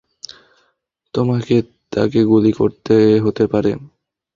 তোমাকে 1.13 1.55
তাকে 1.91 2.19
গুলি 2.23 2.51
করতে 2.51 2.95
হতে 3.25 3.43
পারে। 3.47 3.71